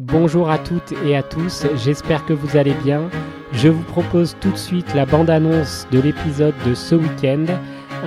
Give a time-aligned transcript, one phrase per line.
[0.00, 3.10] Bonjour à toutes et à tous, j'espère que vous allez bien.
[3.52, 7.46] Je vous propose tout de suite la bande-annonce de l'épisode de ce week-end,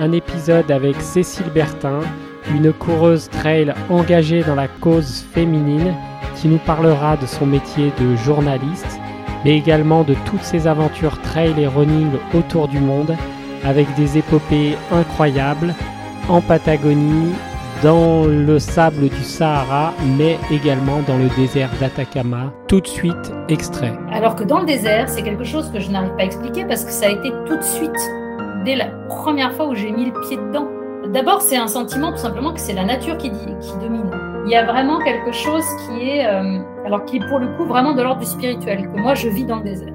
[0.00, 2.00] un épisode avec Cécile Bertin,
[2.50, 5.94] une coureuse trail engagée dans la cause féminine
[6.34, 8.98] qui nous parlera de son métier de journaliste,
[9.44, 13.14] mais également de toutes ses aventures trail et running autour du monde,
[13.64, 15.74] avec des épopées incroyables
[16.30, 17.34] en Patagonie,
[17.82, 22.52] dans le sable du Sahara, mais également dans le désert d'Atacama.
[22.68, 23.92] Tout de suite, extrait.
[24.12, 26.84] Alors que dans le désert, c'est quelque chose que je n'arrive pas à expliquer parce
[26.84, 28.10] que ça a été tout de suite,
[28.64, 30.68] dès la première fois où j'ai mis le pied dedans.
[31.12, 34.10] D'abord, c'est un sentiment tout simplement que c'est la nature qui, domine.
[34.46, 37.64] Il y a vraiment quelque chose qui est, euh, alors qui est pour le coup
[37.64, 39.92] vraiment de l'ordre du spirituel, que moi je vis dans le désert.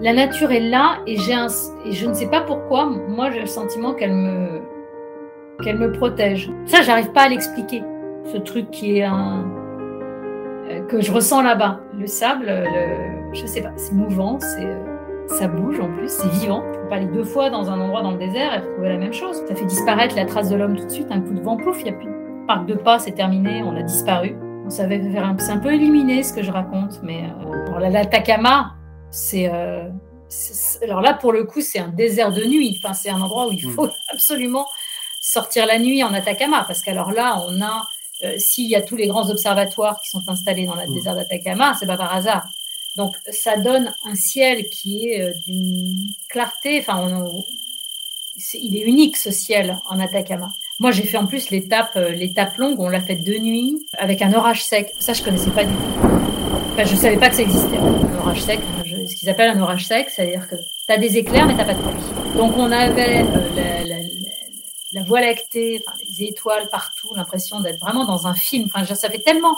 [0.00, 4.14] La nature est là et je ne sais pas pourquoi, moi j'ai le sentiment qu'elle
[4.14, 4.60] me,
[5.62, 6.50] qu'elle me protège.
[6.66, 7.82] Ça, j'arrive pas à l'expliquer.
[8.32, 9.44] Ce truc qui est un
[10.70, 11.80] euh, que je ressens là-bas.
[11.98, 13.32] Le sable, le...
[13.32, 14.84] je sais pas, c'est mouvant, c'est euh,
[15.28, 16.62] ça bouge en plus, c'est vivant.
[16.84, 19.12] On peut aller deux fois dans un endroit dans le désert et retrouver la même
[19.12, 19.42] chose.
[19.46, 21.08] Ça fait disparaître la trace de l'homme tout de suite.
[21.10, 23.62] Un coup de vent, pouf, il y a plus de parc de pas, c'est terminé,
[23.62, 24.36] on a disparu.
[24.64, 27.66] On savait faire un, c'est un peu illuminé ce que je raconte, mais euh...
[27.66, 28.74] alors l'Atacama,
[29.10, 29.88] c'est euh...
[30.82, 32.78] alors là pour le coup c'est un désert de nuit.
[32.82, 34.66] Enfin, c'est un endroit où il faut absolument
[35.28, 37.86] sortir la nuit en Atacama, parce qu'alors là, on a,
[38.24, 40.94] euh, s'il y a tous les grands observatoires qui sont installés dans le mmh.
[40.94, 42.48] désert d'Atacama, c'est pas par hasard.
[42.96, 45.94] Donc ça donne un ciel qui est euh, d'une
[46.28, 47.24] clarté, enfin,
[48.54, 50.48] il est unique ce ciel en Atacama.
[50.80, 54.22] Moi, j'ai fait en plus l'étape, euh, l'étape longue, on l'a faite de nuit avec
[54.22, 54.94] un orage sec.
[54.98, 56.08] Ça, je connaissais pas du tout.
[56.72, 57.78] Enfin, je savais pas que ça existait.
[57.78, 61.46] Un orage sec, ce qu'ils appellent un orage sec, c'est-à-dire que tu as des éclairs,
[61.46, 62.36] mais tu pas de pluie.
[62.36, 63.24] Donc, on avait
[63.56, 63.96] la, la,
[64.92, 68.68] la voie lactée, enfin, les étoiles partout, l'impression d'être vraiment dans un film.
[68.72, 69.56] Enfin, ça fait tellement,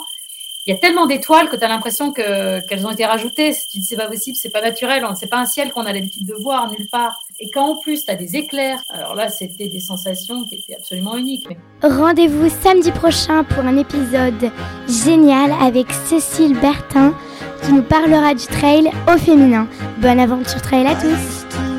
[0.67, 3.53] il y a tellement d'étoiles que tu as l'impression que, qu'elles ont été rajoutées.
[3.53, 5.93] Si tu dis c'est pas possible, c'est pas naturel, c'est pas un ciel qu'on a
[5.93, 7.23] l'habitude de voir nulle part.
[7.39, 10.75] Et quand en plus tu as des éclairs, alors là c'était des sensations qui étaient
[10.75, 11.47] absolument uniques.
[11.81, 14.51] Rendez-vous samedi prochain pour un épisode
[14.87, 17.15] génial avec Cécile Bertin
[17.63, 19.67] qui nous parlera du trail au féminin.
[19.99, 21.70] Bonne aventure trail à tous!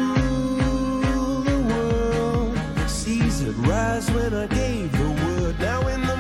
[4.11, 5.59] when I gave the word.
[5.61, 6.12] Now in the